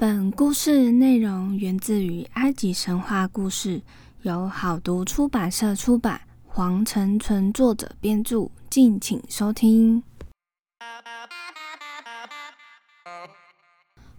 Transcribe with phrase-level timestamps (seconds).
[0.00, 3.82] 本故事内容源自于埃及神话故事，
[4.22, 10.04] 由好读出版社出版，黄成纯作者编著，敬请收听。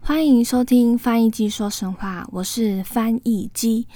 [0.02, 3.88] 欢迎收听翻译机说神话，我是翻译机。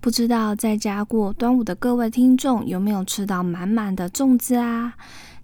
[0.00, 4.94] 不知道在家过端午的各位听众有没有吃到满满的粽子啊？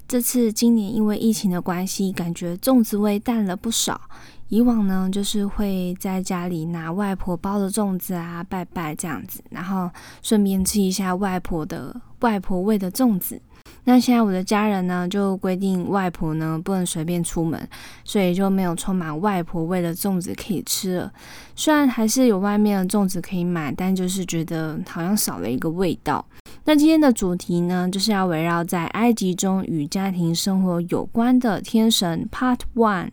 [0.06, 4.00] 这次今年因为疫情的关系，感觉粽子味淡了不少。
[4.48, 9.90] 以往呢，就是会在家里拿外婆包的粽子啊，拜拜这样子，然后
[10.22, 13.40] 顺便吃一下外婆的外婆味的粽子。
[13.84, 17.68] 那现在我的家人呢，就规定外婆呢不能随便出门，
[18.04, 21.12] 所以就没有充满外婆味的粽子可以吃了。
[21.54, 26.25] 虽然还是有外面的粽子可以买，但就是觉得好像少了一个味道。
[26.64, 33.11] 那今天的主题呢，就是要围绕在埃及中与家庭生活有关的天神 Part One。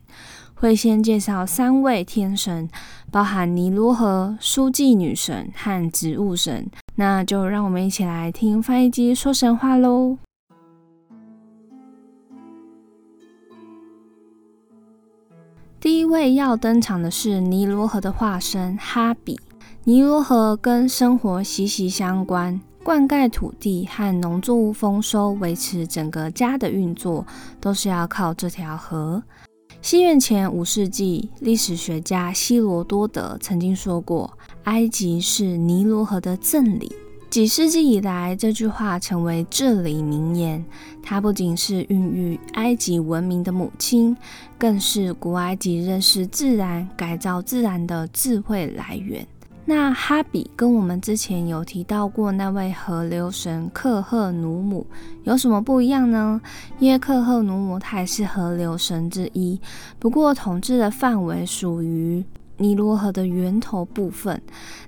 [0.55, 2.70] 会先介绍三位天神，
[3.12, 6.68] 包含尼罗河、书记女神和植物神。
[6.96, 10.18] 那就让我们一起来听翻译机说神话喽。
[15.79, 19.40] 第一位要登场的是尼罗河的化身哈比。
[19.84, 27.24] 尼罗河跟生活息息相关，灌溉土地和农作物丰收，维持整个家的运作，
[27.62, 29.22] 都是要靠这条河。
[29.86, 36.91] 西元前五世纪，历史学家希罗多德曾经说过：“埃及是尼罗河的赠礼。”
[37.30, 40.66] 几世纪以来，这句话成为至理名言。
[41.04, 44.18] 它不仅是孕育埃及文明的母亲，
[44.58, 49.28] 更是古埃及认识自然、改造自然的智慧来源。
[49.68, 54.85] 那哈比跟我们之前有提到过那位河流神克赫努姆
[55.24, 56.40] 有什么不一样呢？
[56.77, 59.60] 因为克赫努姆他也是河流神之一，
[59.98, 62.24] 不过统治的范围属于
[62.57, 64.40] 尼罗河的源头部分。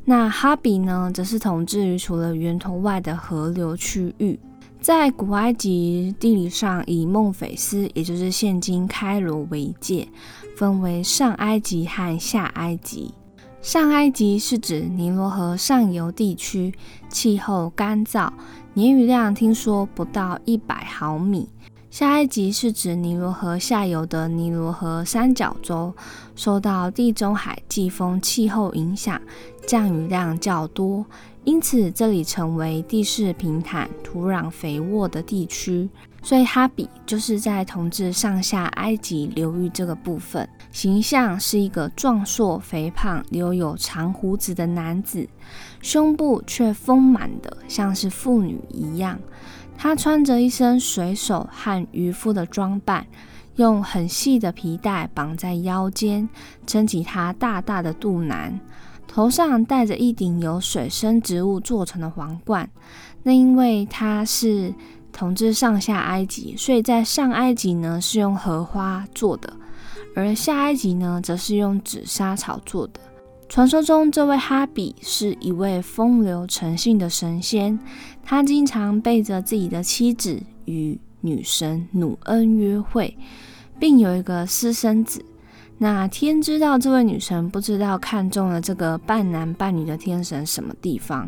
[0.06, 4.39] 那哈比呢，则是统治于除了源头外的河流区域。
[4.80, 10.07] 在古埃及地理上，以孟菲斯，也就是现今开罗为界，
[10.56, 13.12] 分为上埃及和下埃及。
[13.67, 16.73] 上埃及是指尼罗河上游地区，
[17.09, 18.31] 气候干燥，
[18.75, 21.50] 年雨量听说不到一百毫米。
[21.89, 25.94] 下埃及是指尼罗河下游的尼罗河三角洲，
[26.33, 29.22] 受到地中海季风气候影响，
[29.67, 31.06] 降雨量较多，
[31.44, 35.89] 因此这里成为地势平坦、土壤肥沃的地区。
[36.27, 45.25] 所以哈比就是在统治上下埃及流域这个部分，形象是一个壮硕、肥胖、留有长胡子的男子，
[45.81, 49.17] 胸部却丰满的像是妇女一样。
[49.77, 53.07] 他穿着一身水手和渔夫的装扮，
[53.55, 56.27] 用很细的皮带绑在腰间，
[56.65, 58.59] 撑起他大大的肚腩，
[59.07, 62.69] 头上戴着一顶由水生植物做成的皇冠。
[63.23, 64.73] 那因为他是。
[65.17, 69.51] 统治上下埃及，所以在上埃及呢是用荷花做的，
[70.16, 73.00] 而下埃及呢则是用紫砂草做的。
[73.50, 77.79] 传说中，这位哈比是一位风流成性的神仙，
[78.23, 83.17] 他经常背着自己的妻子与女神努恩约会，
[83.79, 85.25] 并有一个私生子。
[85.79, 91.27] 那天知道，这位女神不知道看中了这个半男半女的天神什么地方。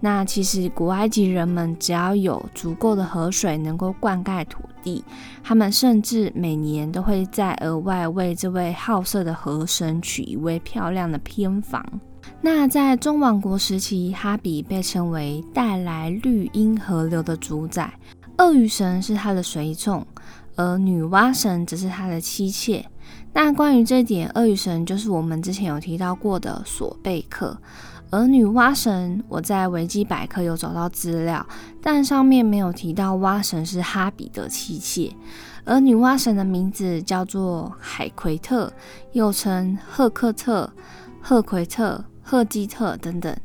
[0.00, 5.04] 那其实古埃及人们只要有足够的河水能够灌溉土地，
[5.42, 11.84] 他们甚至每年都会在额外为这位好色的河神娶一位漂亮的偏房。
[12.40, 17.92] 那在中王国时期，哈比被称为带来绿荫河流的主宰，
[18.36, 20.06] 鳄鱼神是他的随从，
[20.54, 22.84] 而女娲神则是他的妻妾。
[23.32, 27.58] 那关于这点，鳄鱼神就是我们之前有提到过的索贝克。
[28.10, 31.46] 而女娲神，我在维基百科有找到资料，
[31.82, 35.12] 但上面没有提到蛙神是哈比的妻妾。
[35.64, 38.72] 而女娲神的名字叫做海奎特，
[39.12, 40.72] 又称赫克特、
[41.20, 43.36] 赫奎特、赫基特等等，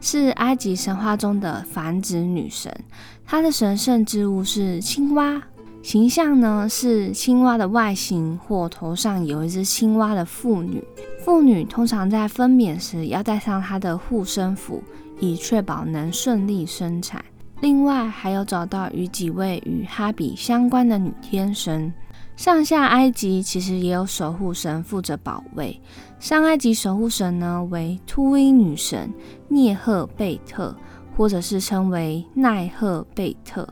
[0.00, 2.76] 是埃及神话中的繁殖女神。
[3.24, 5.40] 她的神圣之物是青蛙。
[5.80, 10.82] 形象呢是青蛙的外形，或头上有一只青蛙的妇女。
[11.18, 14.82] 妇女通常在分娩时要带上她的护身符，
[15.20, 17.22] 以确保能顺利生产。
[17.60, 21.92] 另外，还有找到与几位与哈比相关的女天神。
[22.36, 25.80] 上下埃及其实也有守护神负责保卫。
[26.20, 29.12] 上埃及守护神呢为秃鹰女神
[29.48, 30.72] 涅赫贝特，
[31.16, 33.68] 或者是称为奈赫贝特。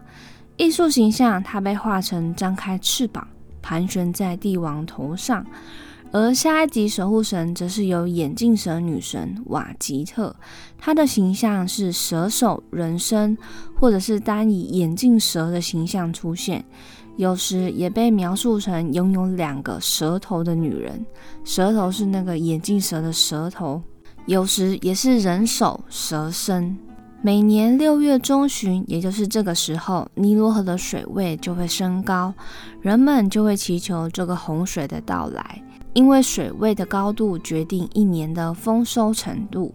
[0.56, 3.26] 艺术形象，她被画成张开翅膀，
[3.62, 5.44] 盘旋在帝王头上；
[6.18, 10.34] 而下一集守护神则是由眼镜蛇女神瓦吉特，
[10.78, 13.36] 她的形象是蛇首人身，
[13.78, 16.64] 或者是单以眼镜蛇的形象出现。
[17.16, 21.04] 有时也被描述成拥有两个舌头的女人，
[21.44, 23.82] 舌头是那个眼镜蛇的舌头。
[24.24, 26.78] 有时也是人首蛇身。
[27.20, 32.32] 每年六月中旬，也就是这个时候，尼罗河的水位就会升高，
[32.80, 35.62] 人们就会祈求这个洪水的到来。
[35.96, 39.74] 因为水位的高度决定一年的丰收程度。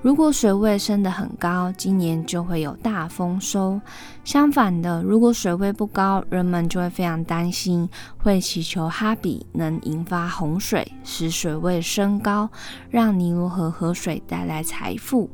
[0.00, 3.78] 如果水位升得很高，今年就会有大丰收。
[4.24, 7.86] 相反的，如果水位不高，人们就会非常担心，
[8.16, 12.48] 会祈求哈比能引发洪水，使水位升高，
[12.88, 15.28] 让尼罗河河水带来财富。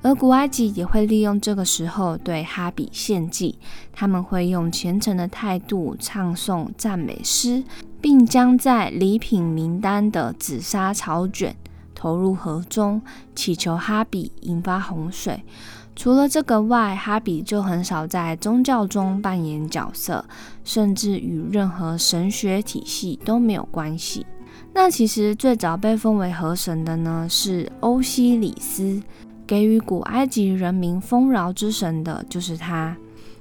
[0.00, 3.58] 而古埃及也会利用这个时候对哈比献祭，
[3.92, 7.62] 他们会用虔诚的态度唱诵赞美诗，
[8.00, 11.56] 并将在礼品名单的紫砂草卷
[11.94, 13.02] 投入河中，
[13.34, 15.42] 祈求哈比引发洪水。
[15.96, 20.24] 除了这个外，哈比就很少在宗教中扮演角色，
[20.62, 24.24] 甚至与任何神学体系都没有关系。
[24.72, 29.02] 那其实最早被封为河神的呢，是欧西里斯。
[29.44, 32.94] 给予古埃及人民丰饶之神的就是他。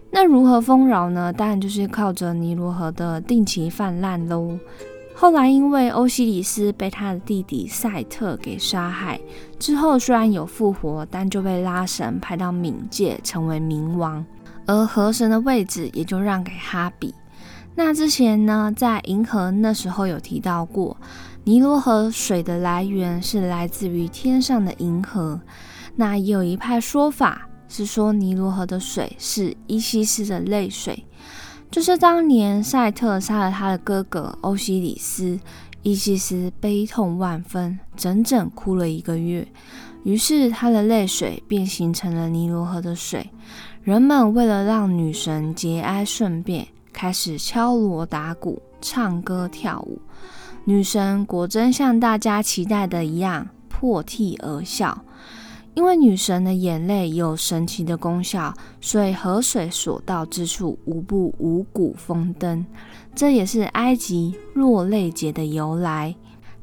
[0.09, 1.31] 那如何丰饶呢？
[1.31, 4.57] 当然就是靠着尼罗河的定期泛滥喽。
[5.13, 9.19] 后来因为欧西里斯被他的弟弟赛特给杀害
[9.57, 14.23] 之后，虽然有复活，但就被拉神派到冥界成为冥王，
[14.65, 17.13] 而河神的位置也就让给哈比。
[17.75, 20.95] 那之前呢，在银河那时候有提到过，
[21.43, 25.39] 尼罗河水的来源是来自于天上的银河。
[25.95, 31.05] 那也有一派说法是说，尼罗河的水是伊西斯的泪水，
[31.69, 35.39] 就是当年赛特杀了他的哥哥欧西里斯，
[35.83, 39.47] 伊西斯悲痛万分，整整哭了一个月，
[40.03, 43.29] 于是他的泪水便形成了尼罗河的水。
[43.83, 50.01] 人们为了让女神节哀顺变，开始敲锣打鼓、唱歌跳舞。
[50.65, 55.05] 女神果真像大家期待的一样，破涕而笑。
[55.77, 58.51] 因为女神的眼泪有神奇的功效，
[58.81, 62.65] 所以河水所到之处无不五谷丰登。
[63.13, 66.15] 这也是埃及落泪节的由来，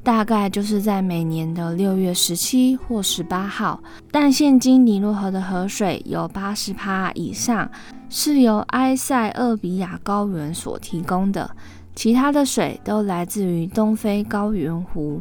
[0.03, 3.81] 大概就是在每年的六月十七或十八号。
[4.11, 7.71] 但现今尼罗河的河水有八十帕以上
[8.09, 11.49] 是由埃塞俄比亚高原所提供的，
[11.95, 15.21] 其他的水都来自于东非高原湖。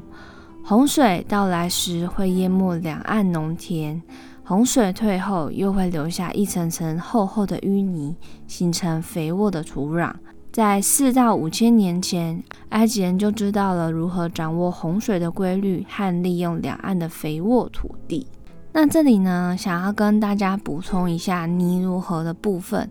[0.65, 4.01] 洪水到来时会淹没两岸农田，
[4.45, 8.15] 洪水退后又会留下一层层厚厚的淤泥，
[8.47, 10.13] 形成肥沃的土壤。
[10.53, 18.25] 在四到五千年前，埃及人就知道了如何掌握洪水的规律和利用两岸的肥沃土地。
[18.71, 22.89] 那这里呢，想要跟大家补充一下尼罗河的部分。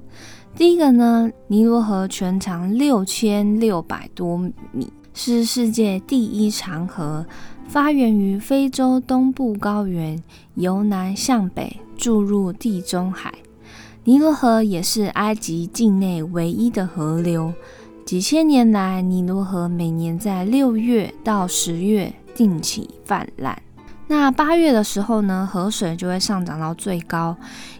[0.54, 4.36] 第一个呢，尼罗河全长六千六百多
[4.72, 7.24] 米，是世界第一长河。
[7.72, 10.22] 发源于非洲东部高原，
[10.56, 13.32] 由南向北注入地中海。
[14.04, 17.54] 尼罗河也是埃及境内唯一的河流。
[18.04, 23.62] 几千年来，尼罗河每年在六月到十月定期泛滥。
[24.06, 27.34] 那八月的时候呢，河水就会上涨到最高，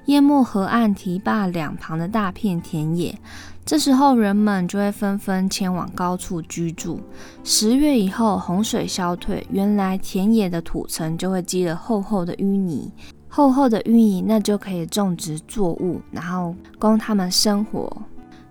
[0.07, 3.19] 淹没河岸堤坝两旁的大片田野。
[3.65, 7.01] 这时候，人们就会纷纷迁往高处居住。
[7.45, 12.91] 十月以后，洪水消退，原来田野的土层就会积了厚厚的淤泥。
[13.29, 17.91] 厚厚的淤泥，那就可以种植作物，然后供他们生活。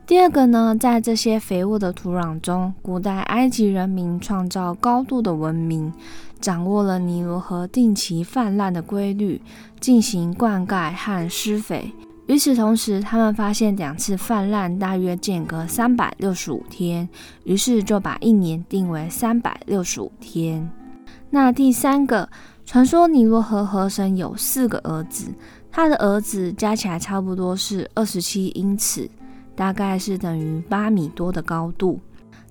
[0.08, 5.94] 第二个呢，在这些肥沃的土壤中，古代埃及人民创造高度的文明，
[6.39, 9.41] 掌握了尼罗河定期泛滥的规律，
[9.80, 11.94] 进行灌溉和施肥。
[12.31, 17.09] 与此同时，他们发现两次泛滥大约间隔三百六十五天，
[17.43, 20.71] 于是就把一年定为三百六十五天。
[21.29, 22.29] 那第三个
[22.65, 25.25] 传说，尼罗河河神有四个儿子，
[25.69, 29.09] 他的儿子加起来差不多是二十七英尺，
[29.53, 32.00] 大概是等于八米多的高度。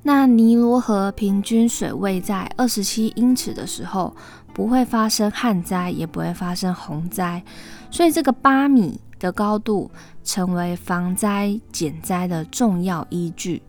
[0.03, 4.15] 那尼罗河平均水位在二十七英尺的时候，
[4.53, 7.43] 不会发生旱灾，也不会发生洪灾，
[7.91, 9.01] 所以这个八米。
[9.21, 9.89] 的高度
[10.25, 13.63] 成为防灾减灾的重要依据，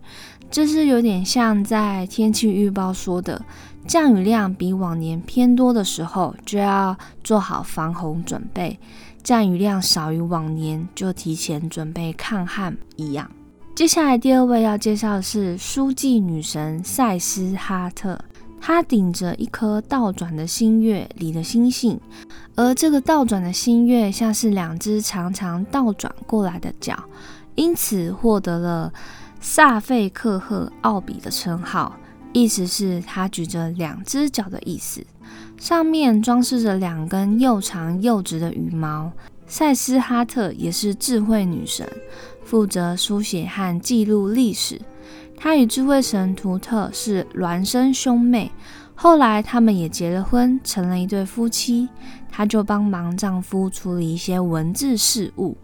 [0.50, 3.40] 这是有点像在天气预报说的，
[3.86, 8.76] 降雨量比往年偏多的时候，就要做好防洪准备；
[9.22, 13.30] 降雨量少于往年，就提前准备抗旱一样。
[13.74, 18.18] 接下来第二位要介绍的是书记女神塞斯哈特。
[18.64, 22.00] 他顶着一颗倒转的新月里的星星，
[22.54, 26.96] 而这个倒转的新月像是两只长长倒转过来的脚，
[27.56, 28.92] 因此获得了
[29.40, 31.96] 萨费克赫奥比的称号，
[32.32, 35.04] 意思是他举着两只脚的意思。
[35.58, 39.10] 上面装饰着两根又长又直的羽毛。
[39.48, 41.86] 塞斯哈特也是智慧女神，
[42.44, 44.80] 负责书写和记录历史。
[45.42, 48.52] 她与智慧神图特是孪生兄妹，
[48.94, 51.88] 后来他们也结了婚，成了一对夫妻。
[52.30, 55.56] 她就帮忙丈夫处理一些文字事务，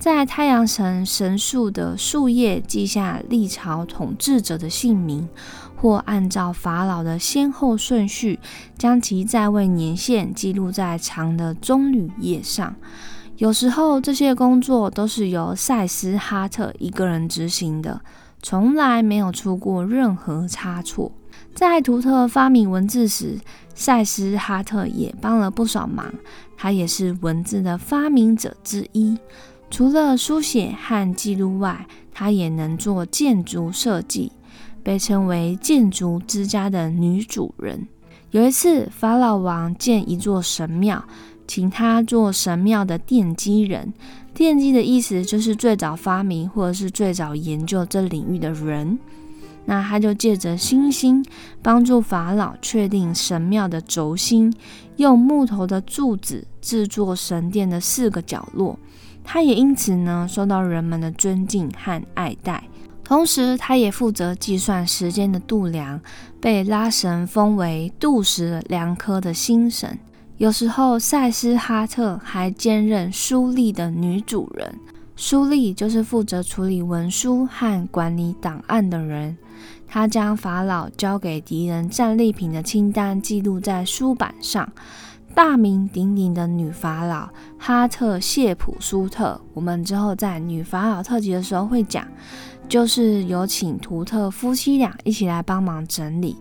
[0.00, 5.28] 在太阳神神树的树叶记下历朝统治者的姓名。
[5.76, 8.40] 或按照法老的先后顺序，
[8.76, 12.74] 将其在位年限记录在长的棕榈叶上。
[13.36, 17.98] 有时候，这些工作都是由塞斯哈特一个人执行的，
[18.42, 21.12] 从来没有出过任何差错。
[21.54, 23.38] 在图特发明文字时，
[23.74, 26.12] 塞斯哈特也帮了不少忙。
[26.56, 29.18] 他也是文字的发明者之一。
[29.70, 34.32] 除了书写和记录外，他也能做建筑设计。
[34.82, 37.86] 被称为建筑之家的女主人。
[38.30, 41.04] 有一次，法老王建一座神庙，
[41.50, 43.92] 请他做神庙的奠基人。
[44.36, 48.96] 奠基的意思就是最早发明或者是最早研究这领域的人。
[49.64, 51.24] 那他就借着星星
[51.60, 54.54] 帮助法老确定神庙的轴心，
[54.94, 58.78] 用木头的柱子制作神殿的四个角落。
[59.24, 62.62] 他也因此呢受到人们的尊敬和爱戴。
[63.02, 66.00] 同时，他也负责计算时间的度量，
[66.40, 69.98] 被拉神封为度时量科的星神。
[70.40, 74.74] 有时候，塞斯哈特还兼任书吏的女主人。
[75.14, 79.36] 书吏就是负责处理文书和管理档案的人。
[79.86, 84.66] 他将法老交给敌人战利品的清单记录在书板上。
[85.34, 87.28] 大名鼎鼎的女法老
[87.58, 92.08] 哈特谢普苏特，我们之后在女法老特辑的时候会讲。
[92.66, 96.36] 就是有请图特夫妻俩一起来帮忙整理。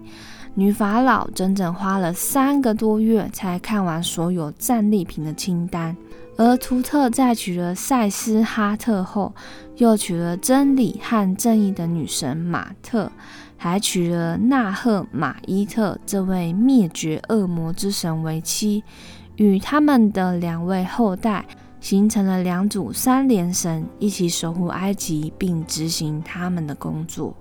[0.56, 5.96] 女法老整整花了三个多月才看完所有战利品的清单，
[6.38, 9.34] 而图特在娶了塞斯哈特后，
[9.78, 13.10] 又娶了真理和正义的女神马特，
[13.56, 18.84] 还娶了纳赫马伊特这位灭绝恶魔之神为妻，
[19.38, 21.46] 与他们的两位后代。
[21.82, 27.34] 形成了两组三连神，一起守护埃及，并执行他们的工作。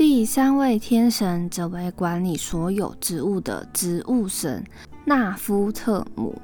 [0.00, 4.64] 第三位天神则为管理所有植物的植物神
[5.04, 6.40] 纳夫特姆。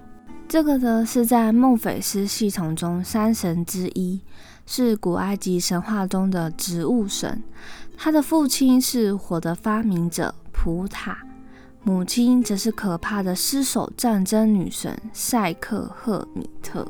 [0.47, 4.21] 这个呢是在孟菲斯系统中三神之一，
[4.67, 7.43] 是古埃及神话中的植物神。
[7.97, 11.17] 他的父亲是火的发明者普塔，
[11.83, 16.87] 母亲则是可怕的失手战争女神赛克赫米特。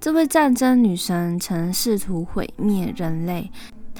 [0.00, 3.48] 这位战争女神曾试图毁灭人类，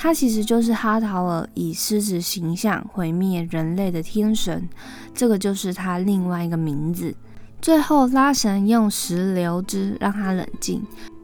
[0.01, 4.69] 她其实就是哈陶尔以狮子形象毁灭人类的天神，
[5.13, 7.13] 这个就是她另外一个名字。
[7.61, 10.81] 最后拉神用石榴汁让她冷静，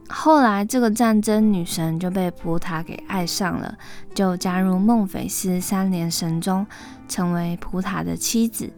[0.09, 3.77] 后来这个战争女神就被普塔给爱上了，
[4.13, 6.67] 就加入孟菲斯三连神中，
[7.07, 8.69] 成为普塔的妻子，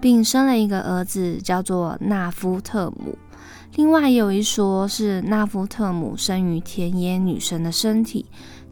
[0.00, 3.16] 并生了一个儿子，叫做纳夫特姆。
[3.76, 8.26] 另外有一说是纳夫特姆生于田野女神的身体，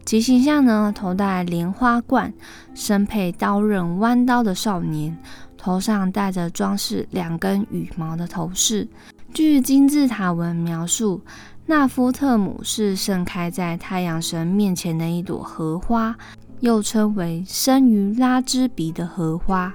[0.05, 2.33] 其形象呢头戴莲花冠，
[2.75, 5.17] 身配刀刃弯刀的少年，
[5.57, 8.87] 头上戴着装饰两根羽毛的头饰。
[9.33, 11.21] 据金字塔文描述，
[11.65, 16.15] 纳夫特姆是盛开在太阳神面前的一朵荷花，
[16.59, 19.73] 又称为生于拉之鼻的荷花。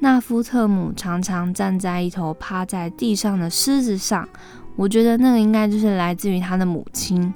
[0.00, 4.28] 纳夫特姆常常站在一头趴在地上的狮子上。
[4.76, 7.32] 我觉得那个应该就是来自于他的母亲。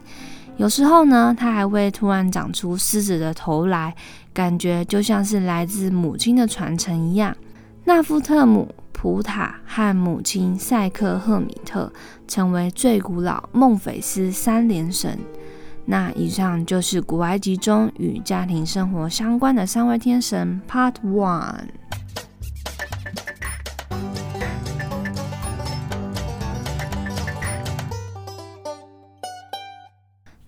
[0.63, 3.93] 有时候呢，他还会突然长出狮子的头来，
[4.33, 7.37] 感觉就像是来自母亲的传承一样。
[7.83, 11.93] 纳夫特姆、普塔和母亲赛克赫米特
[12.29, 15.19] 成为最古老孟菲斯三连神。
[15.85, 21.65] 那以上就是古埃及中与家庭生活相关的三位天神 Part One。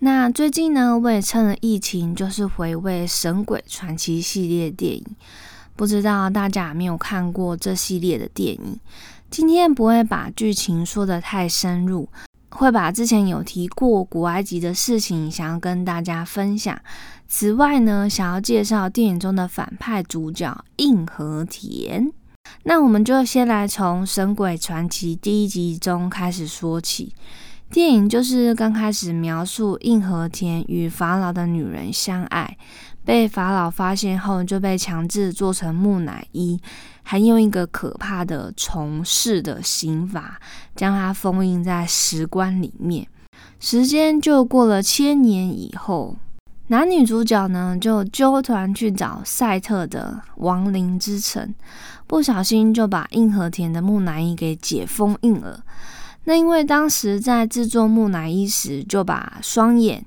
[0.04, 5.02] 那最近呢，我也趁着疫情，就是回味《神鬼传奇》系列电影。
[5.76, 8.78] 不知道大家有没有看过这系列的电影？
[9.30, 12.06] 今天不会把剧情说的太深入，
[12.50, 16.78] 会把之前有提过古埃及的事情，想要跟大家分享。
[17.26, 22.12] 此外呢，想要介绍电影中的反派主角硬和田。
[22.64, 27.14] 那我们就先来从《神鬼传奇》第一集中开始说起。
[27.70, 32.56] 电影就是刚开始描述硬和田与法老的女人相爱，
[33.04, 36.60] 被法老发现后就被强制做成木乃伊，
[37.02, 40.40] 还用一个可怕的虫式的刑法
[40.76, 43.08] 将它封印在石棺里面。
[43.58, 46.16] 时间就过了千年以后。
[46.68, 51.54] 男女主角呢，就纠团去找赛特的亡灵之城，
[52.06, 55.62] 不小心就把硬和田的木乃伊给解封印了。
[56.24, 60.04] 那因为当时在制作木乃伊时，就把双眼、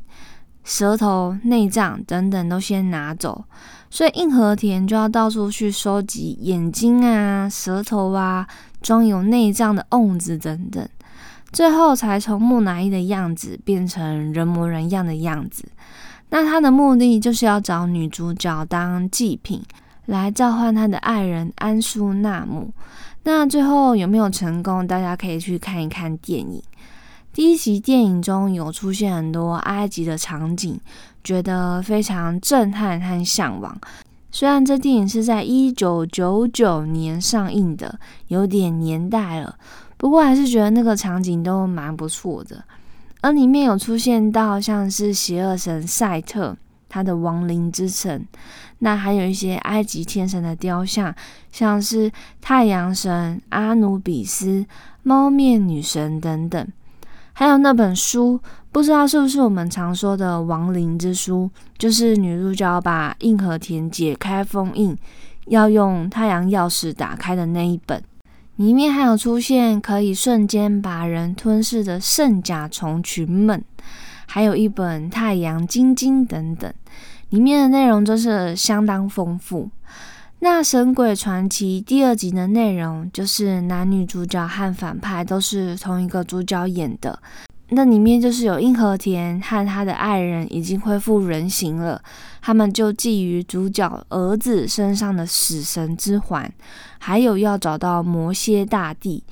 [0.64, 3.46] 舌头、内脏等等都先拿走，
[3.90, 8.48] 所以硬和田就要到处去收集眼睛啊、舌头啊、
[8.82, 10.88] 装有内脏的瓮子等等，
[11.52, 15.66] 最后才从木乃伊的样子变成人模人样的样子。
[16.30, 19.64] 那他的目的就是要找女主角当祭品，
[20.08, 22.74] 来召唤他的爱人安苏纳姆。
[23.28, 24.88] 那最后有没有成功？
[24.88, 26.64] 大家可以去看一看电影。
[27.34, 30.80] 第一集电影中有出现很多埃及的场景，
[31.26, 33.78] 觉得非常震撼和向往。
[34.32, 39.58] 虽然这电影是在一九九九年上映的，有点年代了，
[39.98, 42.64] 不过还是觉得那个场景都蛮不错的。
[43.20, 46.56] 而里面有出现到像是邪恶神赛特，
[46.90, 48.26] 他的亡灵之城，
[48.80, 51.14] 那还有一些埃及天神的雕像，
[51.52, 54.66] 像是太阳神阿努比斯、
[55.04, 56.68] 猫面女神等等，
[57.34, 58.40] 还有那本书，
[58.72, 64.98] 不知道是不是我们常说的亡灵之书，就是女主角把硬核田解开封印，
[65.48, 68.02] 要用太阳钥匙打开的那一本。
[68.58, 73.64] 里面还有出现可以瞬间把人吞噬的圣甲虫群们，
[74.28, 76.72] 还有一本太阳晶晶等等，
[77.30, 79.70] 里面的内容真是相当丰富。
[80.40, 87.18] 那《神鬼传奇》第二集的内容就是男女主角和反派都是同一个主角演的。
[87.70, 92.02] 那里面就是有硬和田和他的爱人已经恢复人形了，
[92.42, 96.50] 他们就觊觎主角儿子身上的死神之环，
[97.00, 99.24] 还有要找到摩蝎大帝。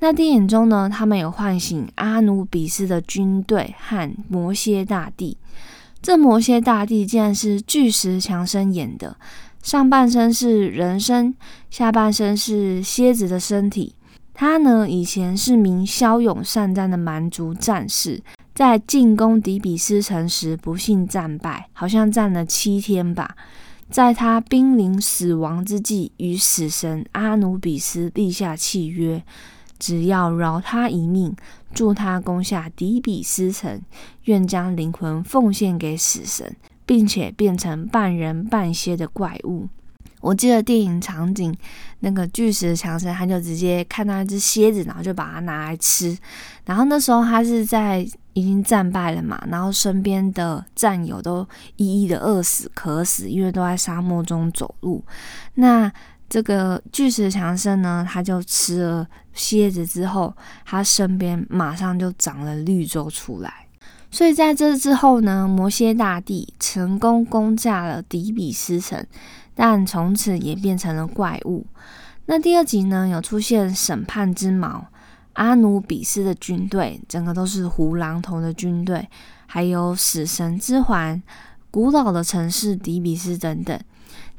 [0.00, 5.36] 那电影中呢，他们有唤醒阿努比斯的军队和摩蝎大帝。
[6.02, 9.16] 这摩蝎大帝竟然是巨石强森演的，
[9.62, 11.34] 上半身是人身，
[11.68, 13.94] 下半身是蝎子的身体。
[14.32, 18.22] 他呢，以前是名骁勇善战的蛮族战士，
[18.54, 23.36] 在进攻底比斯城时不幸战败，好像战了七天吧。
[23.90, 29.22] 在他濒临死亡之际，与死神阿努比斯立下契约，
[29.80, 31.34] 只要饶他一命，
[31.74, 33.80] 助他攻下底比斯城，
[34.24, 36.54] 愿将灵魂奉献给死神，
[36.86, 39.66] 并且变成半人半蝎的怪物。
[40.20, 41.56] 我记得电影场景，
[42.00, 46.14] 那个巨石强森他就直接看到一只蝎子，然后就把它拿来吃。
[46.66, 55.02] 然后那时候他是在已经战败了嘛，然后身边的战友都一一的饿死、渴死，因为都在沙漠中走路。
[55.54, 55.90] 那
[56.30, 63.66] 这个巨石强森呢，他就吃了蝎子之后，他身边马上就长了绿洲出来。
[64.10, 69.04] 所以在这之后呢，摩蝎大帝成功攻下了底比斯城。
[69.52, 71.66] 但从此也变成了怪物。
[72.24, 74.86] 那第二集呢，有出现审判之矛，
[75.34, 79.06] 阿努比斯的军队，整个都是胡狼头的军队，
[79.46, 81.22] 还有死神之环、
[81.70, 83.78] 古老的城市底比斯等等，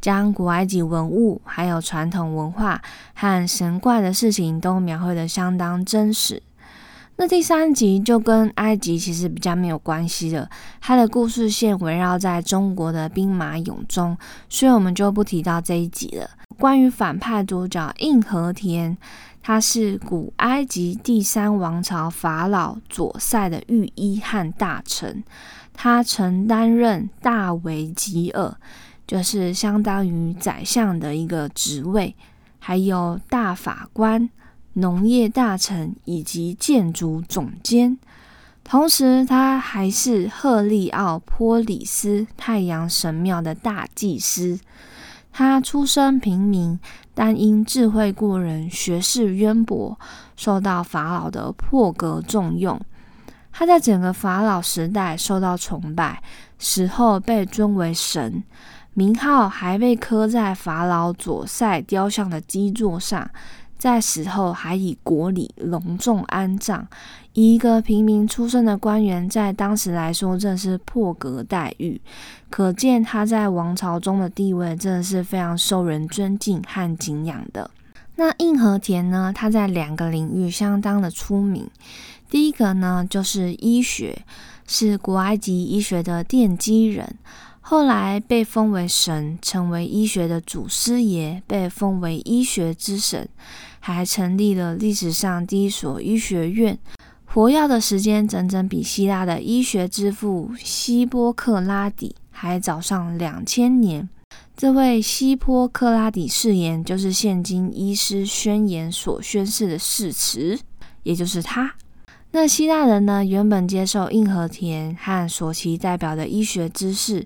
[0.01, 2.81] 将古埃及文物、还有传统文化
[3.13, 6.41] 和神怪的事情都描绘的相当真实。
[7.17, 14.17] 那第三集就跟埃及其实比较没有关系了，它的故事线围绕在中国的兵马俑中，
[14.49, 16.27] 所以我们就不提到这一集了。
[16.57, 18.97] 关于反派主角硬和田，
[19.43, 25.23] 他是古埃及第三王朝法老左塞的御医和大臣，
[25.73, 28.55] 他曾担任大维吉尔，
[29.12, 32.15] 就是相当于宰相的一个职位，
[32.60, 34.30] 还有大法官。
[34.76, 37.97] 农业大臣以及建筑总监，
[38.63, 44.58] 同时他还是赫利奥波里斯太阳神庙的大祭司。
[45.34, 46.80] 他出身平民，
[47.13, 50.00] 但因智慧过人、学识渊博，
[50.38, 52.80] 受到法老的破格重用。
[53.52, 56.24] 他在整个法老时代受到崇拜，
[56.58, 58.41] 死后被尊为神，
[58.93, 63.30] 名号还被刻在法老左塞雕像的基座上。
[63.77, 66.86] 在死后还以国礼隆重安葬，
[67.34, 71.99] 一个平民出身的官员，在当时来说真是破格待遇，
[72.51, 77.71] 可见他在王朝中的地位真的是非常受人尊敬和敬仰的。
[78.17, 81.67] 那硬和田呢，他在两个领域相当的出名。
[82.30, 84.23] 第一个呢，就是医学，
[84.67, 87.15] 是古埃及医学的奠基人，
[87.71, 93.29] 后来被封为神，成为医学的祖师爷，被封为医学之神，
[93.79, 96.77] 还成立了历史上第一所医学院。
[97.23, 104.10] 活跃的时间整整比希腊的医学之父希波克拉底还早上两千年。
[104.57, 110.60] 这位希波克拉底誓言，就是现今医师宣言所宣誓的誓词，
[111.03, 111.73] 也就是他。
[112.32, 117.26] 那希腊人呢，原本接受硬和田和索其代表的医学知识，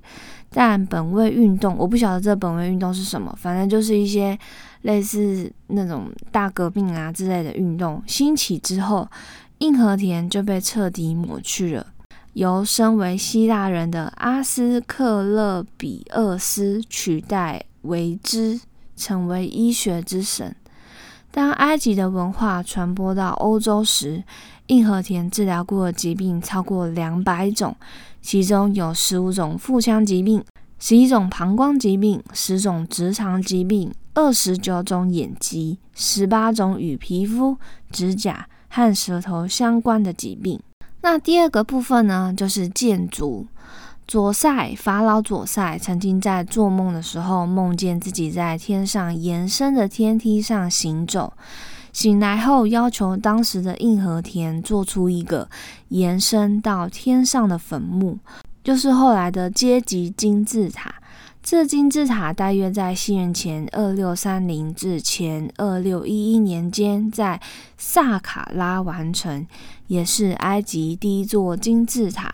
[0.49, 4.37] 但本位运动，我不晓得这本位运动是什么，反正就是一些
[4.81, 9.07] 类似那种大革命啊之类的运动兴起之后。
[9.59, 11.87] 硬和田就被彻底抹去了，
[12.33, 18.59] 由身为希腊人的阿斯克勒比厄斯取代为之，
[18.97, 20.53] 成为医学之神。
[21.31, 24.25] 当埃及的文化传播到欧洲时，
[24.67, 27.75] 硬和田治疗过的疾病超过两百种，
[28.21, 30.43] 其中有十五种腹腔疾病，
[30.79, 37.57] 十一种膀胱疾病，十种直肠疾病，二十九种眼疾，十八种与皮肤、
[37.91, 38.47] 指甲。
[38.67, 40.59] 和舌头相关的疾病。
[40.99, 43.47] 那第二个部分呢，就是建筑。
[44.05, 51.31] 左塞法老左塞曾经在做梦的时候，梦见自己在天上延伸的天梯上行走。
[51.95, 55.47] 醒来后，要求当时的硬和田做出一个
[55.87, 58.19] 延伸到天上的坟墓，
[58.61, 60.93] 就是后来的阶级金字塔。
[61.41, 67.39] 这金字塔大约在西元前二六三零至前二六一一年间在
[67.77, 69.47] 萨卡拉完成，
[69.87, 72.29] 也是埃及第一座金字塔，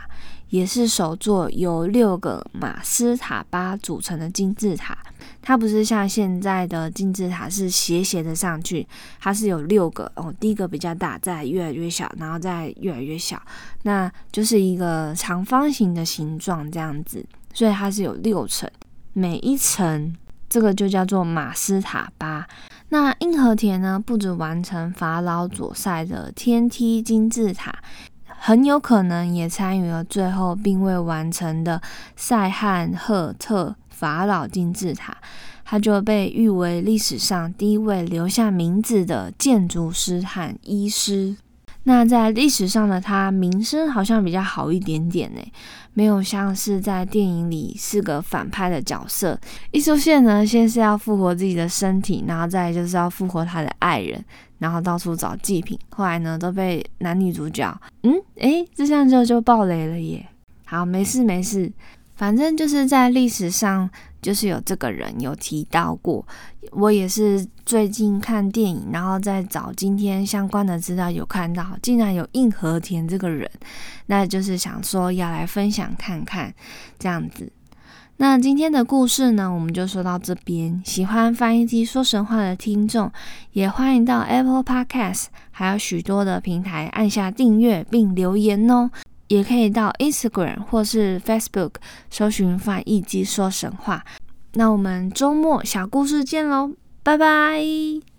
[0.50, 4.97] 也是首座由六个马斯塔巴组成的金字塔。
[5.41, 8.88] 它不是像现在的金字塔是斜斜的上去，
[9.19, 10.34] 它是有六个哦。
[10.39, 13.41] 第一个比较大，再越来越小，然后再越来越小，
[13.84, 18.69] 那就是一个长方形的形状这样子，所以它是有六层。
[19.13, 20.15] 每一层，
[20.47, 22.47] 这个就叫做马斯塔巴。
[22.89, 27.73] 那硬和田呢，不止完成法老左塞的天梯金字塔，
[28.25, 31.82] 很有可能也参与了最后并未完成的
[32.15, 35.16] 塞汉赫特法老金字塔。
[35.64, 41.38] 他就被誉为历史上第一位留下名字的建筑师和医师。
[41.84, 45.42] 那在历史上的他名声好像比较好一点点呢，
[45.94, 49.40] 没有像是在电影里是个反派的角色，
[49.72, 54.24] 一出现呢，先是要复活自己的身体，然后再就是要复活他的爱人，
[54.60, 60.28] 然后到处找祭品，后来呢都被男女主角，嗯，诶，这样就就爆雷了耶。
[60.66, 61.72] 好，没事没事，
[62.22, 63.90] 反正就是在历史上。
[64.22, 66.24] 就是有这个人有提到过，
[66.74, 73.50] 我也是最近看电影，然后再找今天相关的资料，有看到竟然有硬和田这个人，
[74.06, 76.54] 那就是想说要来分享看看
[77.00, 77.52] 这样子。
[78.18, 80.80] 那今天的故事呢，我们就说到这边。
[80.86, 83.12] 喜欢翻译机说神话的听众，
[83.54, 88.92] 也欢迎到 Apple Podcast 还有许多的平台按下订阅并留言哦。
[89.32, 91.76] 也可以到 Instagram 或是 Facebook
[92.10, 94.04] 搜寻翻译机说神话。
[94.56, 98.11] 那我们周末小故事见喽，拜拜。